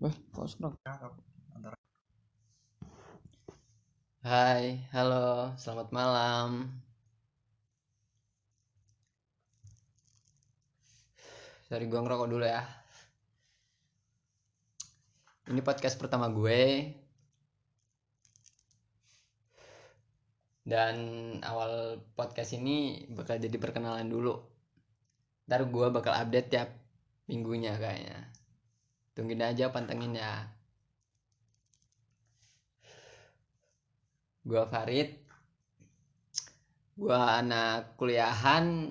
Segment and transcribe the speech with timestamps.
[0.00, 0.80] Wah, kok serok?
[1.52, 1.76] antara
[4.24, 6.72] Hai, halo, selamat malam.
[11.68, 12.64] Sorry, gua ngerokok dulu ya.
[15.52, 16.96] Ini podcast pertama gue.
[20.64, 20.96] Dan
[21.44, 24.32] awal podcast ini bakal jadi perkenalan dulu.
[25.44, 26.72] Ntar gue bakal update tiap
[27.28, 28.39] minggunya kayaknya.
[29.14, 30.50] Tungguin aja, pantengin ya.
[34.46, 35.18] Gua Farid.
[36.94, 38.88] Gua anak kuliahan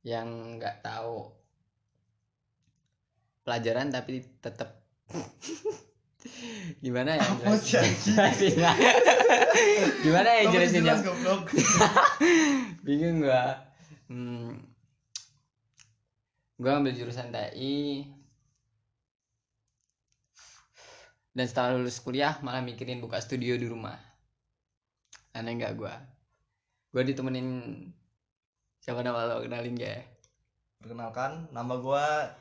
[0.00, 1.28] yang nggak tahu
[3.44, 4.80] pelajaran tapi tetap
[6.84, 7.26] gimana ya
[7.60, 8.72] jelasinnya?
[10.04, 10.94] gimana ya jelasinnya
[12.86, 13.60] bingung gua
[14.08, 14.54] hmm.
[16.60, 18.08] gua ambil jurusan TI
[21.34, 23.98] dan setelah lulus kuliah malah mikirin buka studio di rumah.
[25.34, 25.94] Aneh nggak gua?
[26.90, 27.48] Gua ditemenin
[28.82, 29.46] siapa nama lo?
[29.46, 30.02] Kenalin gak
[30.80, 32.34] perkenalkan nama gua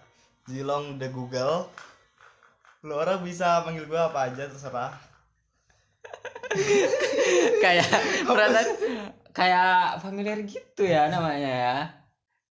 [0.49, 1.69] Jilong the Google.
[2.81, 4.97] Lu orang bisa panggil gua apa aja terserah.
[7.63, 7.89] Kayak
[8.25, 8.67] perasaan
[9.39, 11.75] kayak familiar gitu ya namanya ya.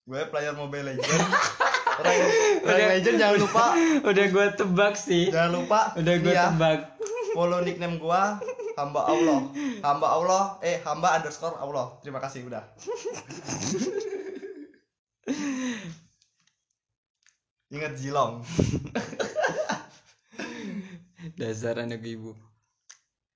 [0.07, 1.19] Gue player Mobile Legend
[2.01, 2.21] rank,
[2.63, 3.65] rank Legend jangan lupa.
[4.05, 5.29] Udah gua tebak sih.
[5.33, 6.79] Jangan lupa udah gua ya, tebak.
[7.35, 8.41] follow nickname gua
[8.77, 9.39] hamba Allah.
[9.81, 11.97] Hamba Allah eh hamba underscore Allah.
[12.01, 12.63] Terima kasih udah.
[17.73, 18.47] Ingat Jilong.
[21.35, 22.46] Dasar anak ibu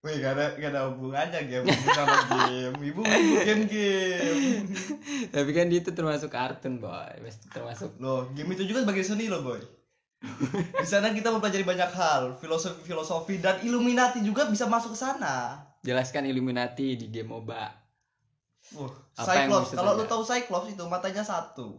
[0.01, 2.73] Wih, gak ada, gak ada hubungannya game sama game.
[2.73, 4.65] Ibu ibu game game.
[5.29, 7.21] tapi kan itu termasuk kartun boy
[7.53, 9.61] termasuk Loh, game itu juga sebagai seni loh, boy.
[10.81, 15.69] Di sana kita mempelajari banyak hal, filosofi-filosofi dan Illuminati juga bisa masuk ke sana.
[15.85, 17.81] jelaskan Illuminati di game MOBA
[18.77, 19.73] Wah, yang Cyclops.
[19.73, 20.11] Kalau lu tanya?
[20.13, 21.77] tahu Cyclops itu matanya satu.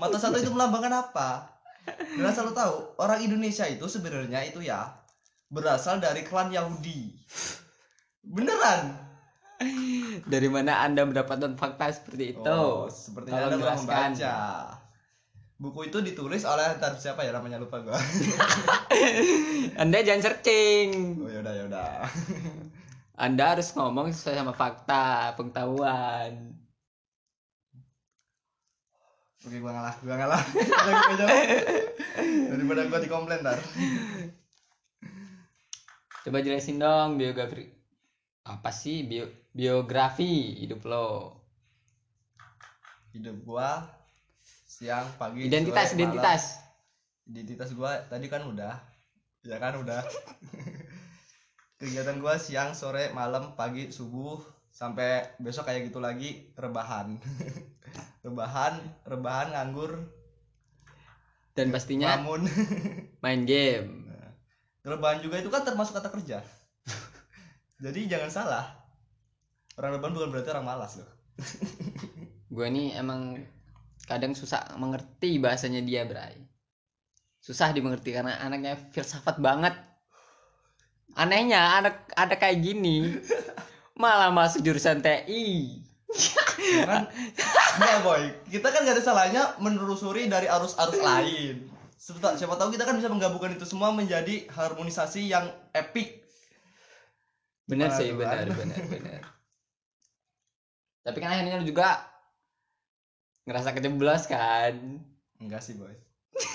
[0.00, 1.52] Mata satu itu melambangkan apa?
[1.84, 5.03] Dan asal lu tahu, orang Indonesia itu sebenarnya itu ya
[5.48, 7.12] berasal dari klan Yahudi.
[8.24, 9.04] Beneran?
[10.24, 14.36] dari mana anda mendapatkan fakta seperti itu Oh, sepertinya Tolong Anda telah membaca.
[15.54, 17.94] Buku itu ditulis oleh ntar siapa ya namanya lupa gua.
[19.82, 22.04] anda jangan searching Oh yaudah yaudah.
[23.14, 26.58] anda harus ngomong sesuai sama fakta pengetahuan
[29.44, 30.42] Oke gua ngalah, gua ngalah.
[31.14, 31.28] Udah.
[32.48, 33.60] Daripada gua dikomplain ntar.
[36.24, 37.68] Coba jelasin dong biografi
[38.48, 41.08] apa sih bio biografi hidup lo
[43.14, 43.86] Hidup gua
[44.66, 46.10] siang, pagi, identitas sore, malam.
[46.10, 46.42] identitas
[47.30, 48.74] Identitas gua tadi kan udah.
[49.46, 50.02] Ya kan udah.
[51.78, 54.42] Kegiatan gua siang, sore, malam, pagi, subuh
[54.74, 57.22] sampai besok kayak gitu lagi rebahan.
[58.26, 60.10] rebahan, rebahan nganggur,
[61.54, 62.50] dan pastinya lamun.
[63.22, 64.03] main game
[64.84, 66.44] Rebahan juga itu kan termasuk kata kerja.
[67.84, 68.64] Jadi jangan salah.
[69.80, 71.10] Orang rebahan bukan berarti orang malas loh.
[72.54, 73.42] gue nih emang
[74.06, 76.38] kadang susah mengerti bahasanya dia Bray
[77.44, 79.74] susah dimengerti karena anaknya filsafat banget
[81.18, 83.20] anehnya anak ada kayak gini
[84.00, 85.82] malah masuk jurusan TI
[86.54, 87.10] Ya kan?
[87.74, 88.22] Enggak boy.
[88.46, 91.66] Kita kan gak ada salahnya menelusuri dari arus-arus lain.
[92.04, 96.20] Siapa, siapa tahu kita kan bisa menggabungkan itu semua menjadi harmonisasi yang epic.
[97.64, 98.44] bener Gimana sih kan?
[98.52, 99.22] bener bener
[101.00, 101.96] tapi kan akhirnya lu juga
[103.48, 105.00] ngerasa kejeblos kan
[105.40, 105.92] Enggak sih boy.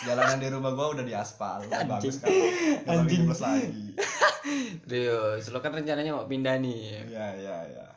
[0.05, 2.29] Jalanan di rumah gua udah diaspal, udah bagus kan.
[2.85, 3.25] Anjing.
[3.25, 3.93] jeblos lagi.
[4.89, 7.87] Rius lo kan rencananya mau pindah nih Iya iya iya.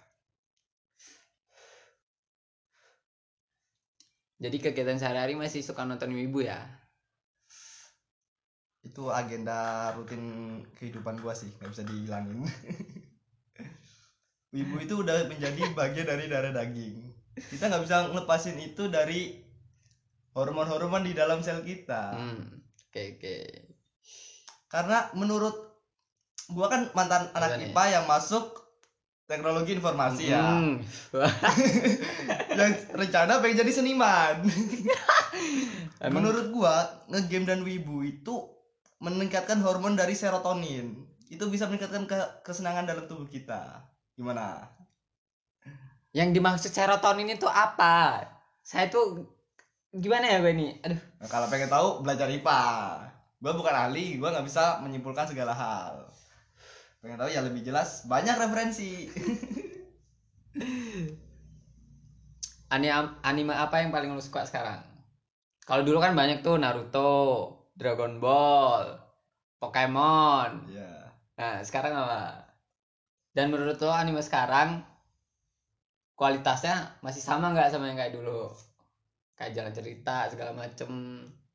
[4.42, 6.81] jadi kegiatan sehari-hari masih suka nonton ibu ya
[8.82, 10.22] Itu agenda rutin
[10.78, 12.42] kehidupan gua sih, nggak bisa dihilangin.
[14.52, 17.08] Ibu itu udah menjadi bagian dari darah daging.
[17.32, 19.40] Kita nggak bisa ngelepasin itu dari
[20.36, 22.12] hormon-hormon di dalam sel kita.
[22.12, 22.60] hmm
[22.92, 23.36] oke oke
[24.68, 25.56] Karena menurut
[26.52, 27.72] gua kan mantan anak nih?
[27.72, 28.60] IPA yang masuk
[29.24, 30.44] teknologi informasi ya.
[30.44, 30.84] Hmm.
[32.58, 34.44] Yang rencana pengen jadi seniman.
[36.16, 38.44] Menurut gua, ngegame dan wibu itu
[39.02, 40.94] meningkatkan hormon dari serotonin.
[41.26, 43.82] Itu bisa meningkatkan ke- kesenangan dalam tubuh kita.
[44.14, 44.70] Gimana?
[46.12, 48.20] yang dimaksud serotonin itu apa?
[48.60, 49.32] Saya tuh
[49.88, 50.76] gimana ya gue ini?
[50.84, 52.60] Aduh, Nah, kalau pengen tahu belajar IPA.
[53.40, 56.06] gua bukan ahli gua nggak bisa menyimpulkan segala hal
[57.02, 59.10] pengen tahu ya lebih jelas banyak referensi
[62.70, 64.80] Anime anime apa yang paling lu suka sekarang?
[65.64, 67.10] Kalau dulu kan banyak tuh Naruto,
[67.72, 69.00] Dragon Ball,
[69.56, 70.68] Pokemon.
[70.68, 71.02] ya
[71.38, 72.44] Nah, sekarang apa?
[73.32, 74.84] Dan menurut lo anime sekarang
[76.12, 78.52] kualitasnya masih sama nggak sama yang kayak dulu?
[79.34, 80.90] Kayak jalan cerita segala macem.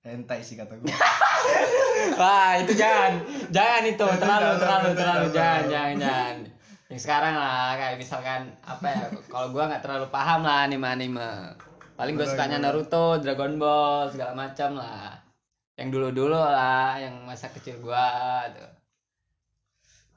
[0.07, 0.87] hentai sih kata gua
[2.21, 3.19] Wah, itu jangan.
[3.51, 5.63] Jangan itu, terlalu terlalu terlalu jangan.
[5.67, 6.35] jangan jangan.
[6.87, 9.03] Yang sekarang lah kayak misalkan apa ya?
[9.27, 11.59] Kalau gua nggak terlalu paham lah anime-anime.
[11.97, 12.61] Paling gue sukanya?
[12.61, 15.16] Naruto, Dragon Ball, segala macam lah.
[15.77, 18.06] Yang dulu-dulu lah, yang masa kecil gua
[18.50, 18.69] tuh.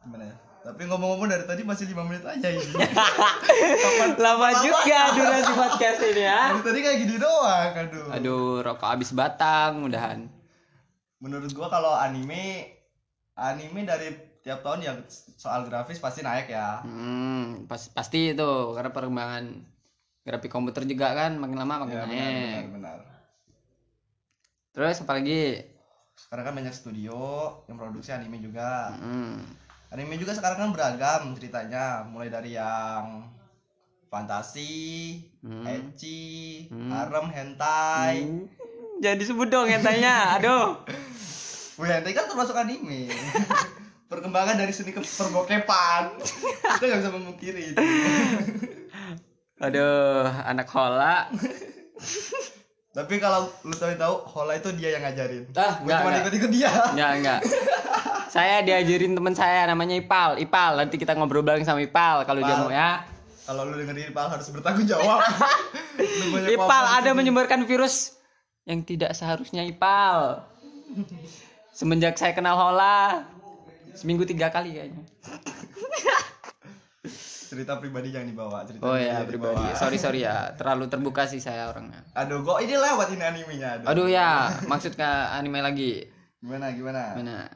[0.00, 2.60] gimana ya tapi ngomong-ngomong dari tadi masih lima menit aja ini
[4.18, 6.40] Lama juga durasi podcast ini ya.
[6.50, 10.28] dari tadi kayak gini doang aduh Aduh, rokok habis batang, mudahan.
[11.16, 12.76] menurut gua kalau anime
[13.34, 14.08] anime dari
[14.40, 14.92] tiap tahun ya
[15.34, 19.44] soal grafis pasti naik ya Hmm, pas, pasti itu karena perkembangan
[20.22, 22.40] grafik komputer juga kan makin lama makin ya benar, naik.
[22.40, 22.98] benar benar
[24.70, 25.66] Terus apalagi?
[26.20, 27.16] sekarang kan banyak studio
[27.64, 29.40] yang produksi anime juga Hmm.
[29.88, 33.24] anime juga sekarang kan beragam ceritanya mulai dari yang
[34.06, 35.64] fantasi Hmm.
[35.64, 36.92] ecchi Hmm.
[36.92, 38.44] harem hentai Hmm.
[39.00, 40.14] Jangan disebut dong tanya.
[40.36, 40.84] Aduh.
[41.74, 43.08] Wih, hentai kan termasuk anime
[44.12, 46.20] perkembangan dari seni ke perbokepan
[46.76, 47.80] kita nggak bisa memungkiri itu
[49.58, 51.32] Aduh, anak hola.
[52.90, 56.50] Tapi kalau lu tahu tahu Hola itu dia yang ngajarin Ah, Gua enggak, cuma ikut-ikut
[56.50, 57.40] dia Enggak, enggak.
[58.34, 60.38] Saya diajarin teman saya namanya Ipal.
[60.38, 63.02] Ipal, nanti kita ngobrol bareng sama Ipal kalau dia mau ya.
[63.42, 65.18] kalau lu dengerin Ipal harus bertanggung jawab
[66.54, 68.14] Ipal ada menyebarkan virus
[68.62, 70.46] yang tidak seharusnya Ipal.
[71.70, 73.26] Semenjak saya kenal Hola,
[73.92, 75.02] seminggu tiga kali kayaknya.
[77.50, 79.58] cerita pribadi jangan dibawa cerita Oh ya pribadi.
[79.58, 79.74] dibawa.
[79.82, 81.98] Sorry sorry ya, terlalu terbuka sih saya orangnya.
[82.14, 85.02] aduh kok ini lewat ini animenya aduh, Aduh ya, maksud ke
[85.34, 86.06] anime lagi.
[86.38, 87.50] gimana gimana Mana?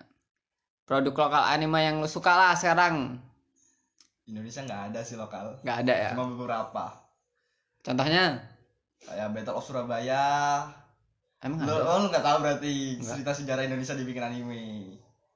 [0.85, 3.17] Produk lokal anime yang lu suka lah sekarang.
[4.25, 6.09] Indonesia nggak ada sih lokal Nggak ada ya.
[6.11, 6.85] cuma beberapa
[7.81, 8.41] Contohnya?
[9.01, 10.25] kayak Battle of Surabaya
[11.39, 11.85] Emang lu, ada?
[11.87, 13.15] oh, lu nggak tahu berarti Nggak.
[13.15, 14.61] cerita sejarah Indonesia dibikin anime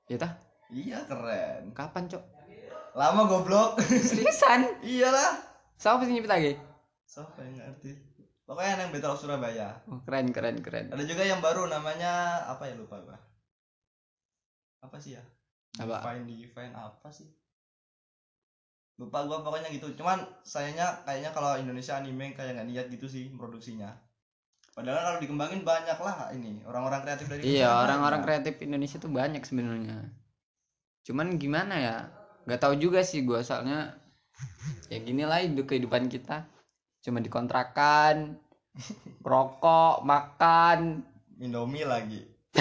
[0.05, 0.33] Ya tah?
[0.69, 2.25] iya keren Kapan, Cok?
[2.99, 4.75] Lama goblok Seriusan?
[4.91, 5.39] iyalah
[5.79, 6.59] Siapa sih nyipta lagi?
[7.07, 7.95] siapa yang ngerti
[8.43, 10.91] pokoknya yang Battle of Surabaya Oh, keren keren keren.
[10.91, 12.11] ada juga yang baru namanya
[12.45, 13.17] apa ya lupa gua
[14.79, 15.23] apa sih ya
[15.79, 16.03] Apa?
[16.03, 17.31] Divine Divine apa sih
[18.99, 23.31] lupa gua pokoknya gitu cuman sayangnya kayaknya kalau Indonesia anime kayak nggak niat gitu sih
[23.31, 23.95] produksinya
[24.75, 29.43] padahal kalau dikembangin banyak lah ini orang-orang kreatif dari Iya, orang-orang kreatif Indonesia tuh banyak
[29.43, 30.07] sebenarnya.
[31.03, 31.97] Cuman gimana ya?
[32.49, 33.95] Gak tahu juga sih gua soalnya
[34.89, 36.47] ya gini lah hidup kehidupan kita.
[36.99, 38.35] Cuma dikontrakan,
[39.23, 41.05] rokok, makan,
[41.39, 42.25] Indomie lagi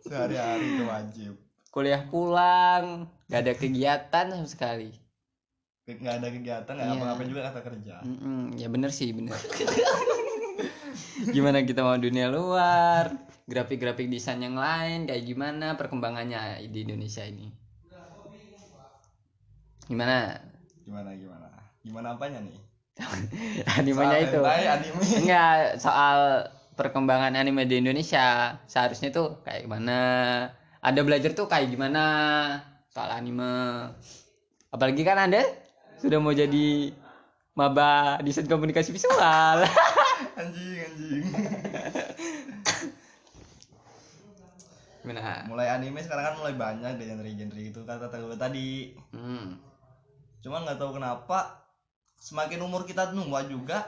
[0.00, 1.32] sehari-hari itu wajib
[1.68, 4.90] kuliah pulang, gak ada kegiatan sama sekali.
[5.86, 7.00] nggak ada kegiatan nggak Iya.
[7.00, 9.32] apa-apa juga kata kerja Mm-mm, ya bener sih bener.
[11.32, 13.14] gimana kita mau dunia luar,
[13.44, 17.67] grafik-grafik desain yang lain kayak gimana perkembangannya di Indonesia ini?
[19.88, 20.36] Gimana?
[20.84, 21.48] gimana gimana
[21.80, 22.56] gimana apanya nih
[23.78, 24.40] Animenya Soal itu.
[24.40, 26.18] hentai, anime Enggak, soal
[26.74, 29.98] perkembangan anime di Indonesia seharusnya tuh kayak gimana?
[30.78, 32.04] Ada belajar tuh kayak gimana
[32.88, 33.92] soal anime?
[34.68, 35.46] Apalagi kan Anda
[35.98, 36.90] sudah mau jadi
[37.52, 39.62] maba desain komunikasi visual.
[40.40, 41.22] anjing anjing
[44.98, 45.46] Gimana?
[45.46, 48.68] mulai anime sekarang kan mulai banyak deh genre-genre itu kata gue tadi
[49.14, 49.56] Hmm.
[50.42, 51.66] Cuman nggak tahu kenapa
[52.18, 53.86] semakin umur kita tua juga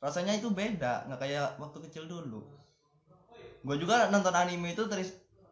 [0.00, 2.40] rasanya itu beda nggak kayak waktu kecil dulu
[3.60, 5.04] gue juga nonton anime itu ter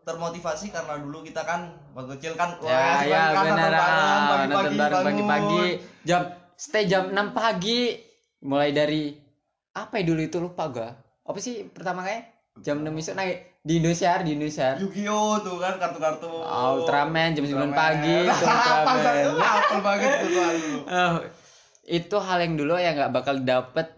[0.08, 3.52] termotivasi karena dulu kita kan waktu kecil kan Ya, asik ya kan, benar.
[3.52, 5.64] nonton bareng, ah, bareng pagi-pagi.
[6.08, 6.22] Jam
[6.56, 8.00] stay jam 6 pagi.
[8.40, 9.12] Mulai dari
[9.76, 10.96] apa ya dulu itu lupa gua.
[11.28, 14.68] Apa sih pertama kayak jam 6 besok naik di Indonesia di Indonesia.
[14.76, 17.70] Yu-Gi-Oh tuh kan kartu-kartu Ultraman jam 9 Ultraman.
[17.70, 19.80] pagi Ultraman.
[19.80, 20.10] banget.
[20.86, 21.14] Oh,
[21.84, 23.92] itu hal yang dulu yang nggak bakal dapet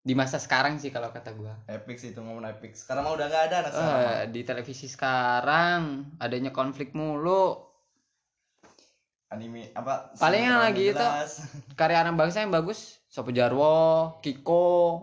[0.00, 1.58] di masa sekarang sih kalau kata gua.
[1.66, 5.80] Epic sih itu ngomong epic sekarang mah udah nggak ada anak Eh, di televisi sekarang
[6.16, 7.58] adanya konflik mulu.
[9.26, 11.12] anime apa Paling yang lagi itu-.
[11.74, 15.02] Karya anak bangsa yang bagus, Sopo Jarwo, Kiko.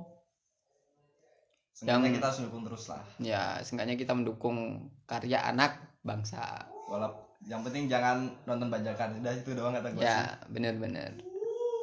[1.73, 3.03] Seenggaknya Yang- kita harus dukung terus lah.
[3.17, 4.57] ya seenggaknya kita mendukung
[5.03, 6.69] karya anak bangsa.
[6.85, 9.19] Walaupun yang penting jangan nonton bajakan.
[9.19, 11.11] Udah itu doang kata gue ya bener-bener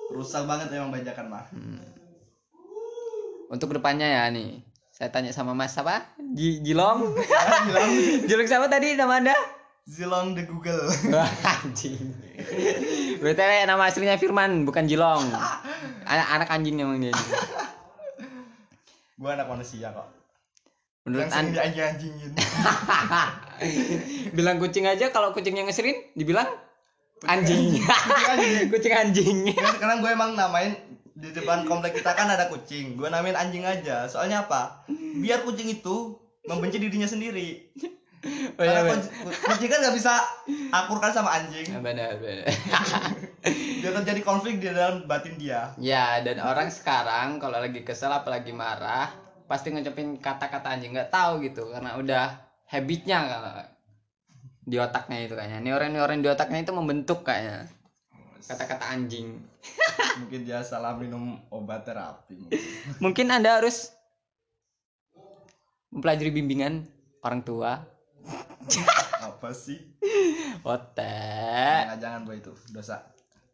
[0.09, 1.45] Rusak banget emang bajakan mah.
[1.51, 1.83] Hmm.
[3.47, 4.63] untuk ke depannya ya nih.
[4.91, 6.07] Saya tanya sama mas apa?
[6.33, 7.03] Ji- Jilong?
[7.67, 7.91] Bilang
[8.25, 8.47] Jilong.
[8.47, 8.95] Siapa tadi?
[8.95, 9.35] Nama anda?
[9.85, 10.87] Zilong the Google.
[11.59, 11.99] Anjing.
[13.19, 15.25] BTW nama aslinya Firman bukan Jilong.
[16.11, 17.11] Anak anak anjing emang dia
[19.21, 20.09] gue anak manusia kok.
[21.05, 22.31] menurut Yang sering anda dianjing-anjingin.
[24.37, 26.49] bilang kucing aja kalau kucingnya ngeselin dibilang
[27.29, 27.77] anjing
[28.33, 28.69] anjing.
[28.73, 30.77] kucing anjing Ya, sekarang gue emang namain
[31.13, 32.97] di depan komplek kita kan ada kucing.
[32.97, 34.09] Gue namain anjing aja.
[34.09, 34.89] Soalnya apa?
[35.21, 36.17] Biar kucing itu
[36.49, 37.69] membenci dirinya sendiri.
[38.57, 39.13] oh, iya, Karena kucing,
[39.45, 40.13] kucing kan gak bisa
[40.73, 41.69] akur kan sama anjing.
[41.85, 42.49] benar benar
[43.45, 45.73] Biar terjadi konflik di dalam batin dia.
[45.81, 49.09] Ya, dan orang sekarang kalau lagi kesel apalagi marah,
[49.49, 52.37] pasti ngucapin kata-kata anjing nggak tahu gitu karena udah
[52.69, 53.55] habitnya kalau
[54.69, 55.59] di otaknya itu kayaknya.
[55.65, 57.71] Neuron-neuron di otaknya itu membentuk kayaknya
[58.51, 59.39] kata-kata anjing.
[60.25, 62.35] Mungkin dia salah minum obat terapi.
[62.35, 62.61] mungkin.
[62.99, 63.95] Mungkin Anda harus
[65.95, 66.83] mempelajari bimbingan
[67.23, 67.79] orang tua.
[69.23, 69.79] Apa sih?
[70.67, 71.81] Otek.
[71.87, 73.07] Jangan jangan boy itu dosa.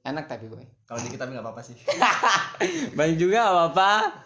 [0.07, 0.63] Enak tapi boy.
[0.87, 1.75] Kalau dikit tapi nggak apa-apa sih.
[2.99, 4.23] Banyak juga apa-apa.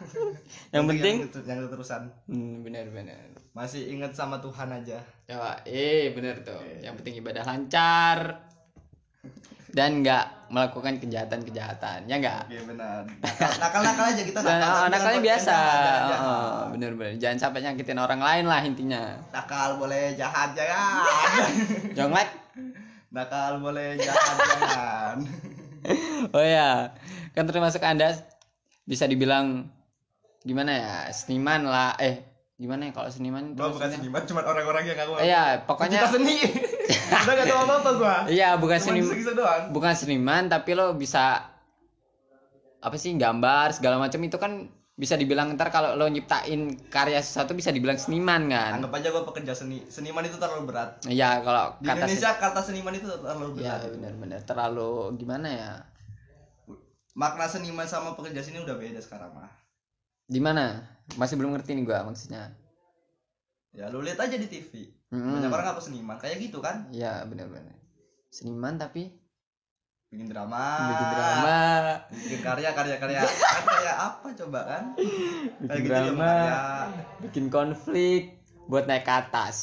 [0.76, 1.16] Yang penting
[1.48, 3.32] yang, yang terusan hmm, benar-benar.
[3.56, 5.00] masih ingat sama Tuhan aja.
[5.24, 6.60] Ya, eh bener tuh.
[6.84, 8.44] Yang penting ibadah lancar
[9.72, 12.42] dan nggak melakukan kejahatan-kejahatan, ya nggak?
[12.50, 13.06] Oke benar.
[13.22, 14.58] Nakal nakal, aja kita nakal.
[14.58, 16.26] oh, tapi nakalnya biasa, jangan- jangan- jangan.
[16.26, 17.14] Oh, bener-bener.
[17.22, 19.02] Jangan sampai nyakitin orang lain lah intinya.
[19.30, 21.06] Nakal boleh jahat jangan.
[21.94, 22.34] Jangan like.
[23.14, 25.16] nakal boleh jahat jangan.
[26.36, 26.92] Oh ya,
[27.32, 28.12] kan termasuk anda
[28.84, 29.70] bisa dibilang
[30.44, 31.96] gimana ya seniman lah.
[32.00, 32.20] Eh,
[32.60, 33.56] gimana ya kalau seniman?
[33.56, 33.98] Gua bukan maksudnya?
[34.00, 35.12] seniman, cuma orang-orang yang aku.
[35.20, 35.98] Iya, pokoknya.
[36.04, 36.36] Kita seni.
[37.24, 38.16] Udah gak tau apa-apa gua.
[38.28, 39.60] Iya, bukan Cuma seniman.
[39.72, 41.46] bukan seniman tapi lo bisa
[42.80, 47.56] apa sih gambar segala macam itu kan bisa dibilang ntar kalau lo nyiptain karya sesuatu
[47.56, 49.80] bisa dibilang seniman kan Anggap aja gua pekerja seni.
[49.88, 51.00] Seniman itu terlalu berat.
[51.08, 53.90] Iya kalau Di kata Indonesia kata seniman itu terlalu se- ya berat.
[53.90, 55.72] benar-benar terlalu gimana ya
[57.10, 59.50] Makna seniman sama pekerja seni udah beda sekarang mah.
[60.28, 62.54] gimana masih belum ngerti nih gua maksudnya
[63.70, 64.72] Ya lu lihat aja di TV.
[65.10, 65.38] Mm-mm.
[65.38, 66.86] Banyak orang apa seniman kayak gitu kan?
[66.90, 67.74] Iya benar-benar
[68.28, 69.10] seniman tapi
[70.10, 70.90] Bikin drama.
[70.90, 71.58] bikin drama
[72.10, 73.20] Bikin karya karya karya.
[73.70, 74.84] Karya apa coba kan?
[74.92, 75.06] Kayak
[75.60, 76.58] bikin gitu dia drama karya.
[77.20, 78.22] bikin konflik
[78.66, 79.56] buat naik ke atas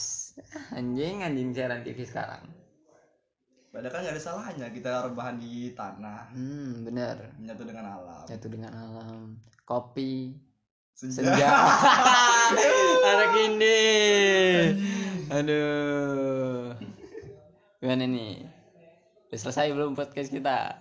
[0.70, 2.44] anjing anjing siaran TV sekarang
[3.68, 6.32] Padahal kan gak ada salahnya kita rebahan di tanah.
[6.32, 8.24] hmm bener Menyatu dengan alam.
[8.26, 10.34] jatuh dengan alam kopi
[10.92, 11.22] Senja.
[11.22, 11.50] senja
[13.06, 13.80] anak ini
[15.30, 16.74] aduh
[17.78, 18.34] gimana nih
[19.28, 20.80] udah selesai belum podcast kita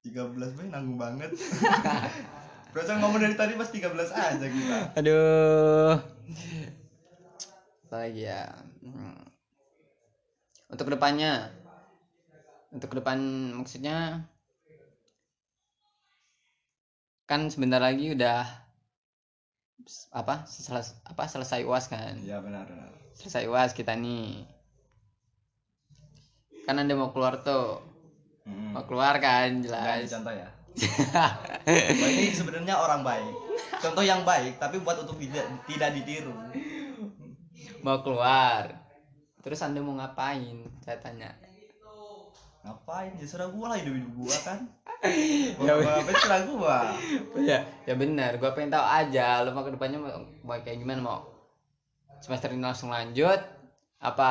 [0.00, 0.14] 13
[0.54, 1.34] boy nanggung banget.
[2.72, 4.78] Perasaan ngomong dari tadi pas 13 aja kita.
[4.94, 5.98] aduh
[7.82, 8.44] apa lagi ya
[8.78, 9.16] Hmm.
[10.68, 11.48] untuk ke depannya
[12.68, 13.18] untuk ke depan
[13.54, 14.28] maksudnya
[17.24, 18.44] kan sebentar lagi udah
[20.10, 22.92] apa selesai apa selesai uas kan Iya benar benar.
[23.14, 24.44] selesai uas kita nih
[26.68, 27.80] kan anda mau keluar tuh
[28.48, 28.72] Hmm.
[28.72, 30.48] mau keluar kan jelas contoh ya.
[31.68, 33.34] Ini sebenarnya orang baik.
[33.76, 36.32] Contoh yang baik tapi buat untuk tidak tidak ditiru.
[37.84, 38.72] mau keluar
[39.44, 41.36] terus anda mau ngapain saya tanya
[42.64, 43.20] Ngapain?
[43.20, 44.58] Ya serah gua lah hidup hidup gua kan.
[45.68, 46.78] Ya, ngapain serah gua.
[47.36, 51.04] ya ya benar gua pengen tahu aja lo mau ke depannya mau, mau kayak gimana
[51.04, 51.20] mau
[52.24, 53.57] semester ini langsung lanjut
[53.98, 54.30] apa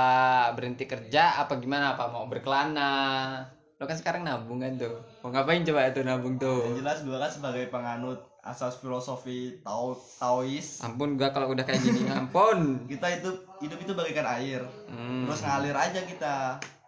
[0.55, 1.95] berhenti kerja apa gimana?
[1.99, 3.43] Apa mau berkelana?
[3.77, 5.03] Lo kan sekarang nabung kan tuh.
[5.21, 9.91] Mau ngapain coba tuh nabung Yang tuh jelas gua kan sebagai penganut asas filosofi Tao
[10.23, 12.79] Taois ampun gua kalau udah kayak gini ampun.
[12.91, 14.63] Kita itu hidup itu bagaikan air.
[14.87, 15.27] Hmm.
[15.27, 16.35] terus ngalir aja kita.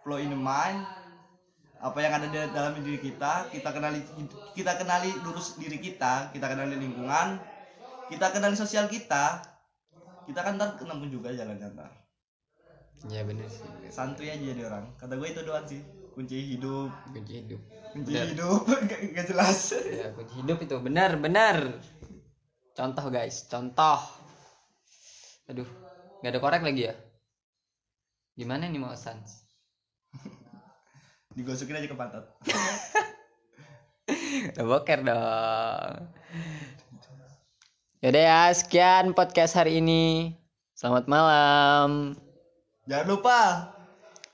[0.00, 0.80] Flow in the mind.
[1.80, 4.00] Apa yang ada di dalam diri kita kita kenali
[4.52, 7.40] kita kenali lurus diri kita kita kenali lingkungan
[8.08, 9.44] kita kenali sosial kita.
[10.24, 11.99] Kita kan ntar menempuh juga jalannya
[13.00, 13.64] ntar ya benar sih.
[13.88, 14.84] Santuy aja jadi orang.
[15.00, 15.80] Kata gue itu doang sih.
[16.12, 16.92] Kunci hidup.
[17.16, 17.60] Kunci hidup.
[17.96, 18.28] Kunci Benar.
[18.28, 18.60] hidup.
[18.90, 19.58] Gak, gak jelas.
[19.88, 20.76] Ya kunci hidup itu.
[20.78, 21.56] Benar benar
[22.76, 23.48] contoh guys.
[23.48, 24.00] Contoh.
[25.48, 25.66] Aduh
[26.20, 26.94] nggak ada korek lagi ya?
[28.36, 29.48] Gimana nih mau sans?
[31.36, 32.24] Digosokin aja ke pantat.
[34.54, 35.94] Udah boker dong.
[38.00, 40.32] Yaudah ya, sekian podcast hari ini.
[40.72, 42.16] Selamat malam.
[42.84, 43.38] Jangan lupa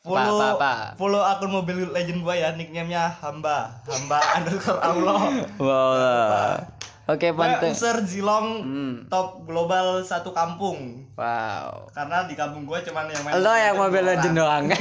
[0.00, 0.72] follow apa, apa?
[0.94, 3.82] follow akun Mobile Legend gua ya, nickname-nya Hamba.
[3.84, 5.20] Hamba underscore Allah.
[5.58, 6.62] Wow.
[7.06, 7.70] Oke, Gua mantap.
[7.70, 8.94] user Zilong Hmm.
[9.06, 11.06] top global satu kampung.
[11.14, 11.86] Wow.
[11.90, 14.64] Karena di kampung gua cuman yang main Lo yang Mobile Legend doang.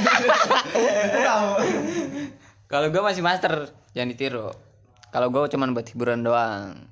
[2.66, 4.50] Kalau gue masih master, jangan ditiru.
[5.10, 6.90] Kalau gue cuman buat hiburan doang.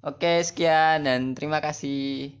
[0.00, 2.36] Oke, sekian dan terima kasih.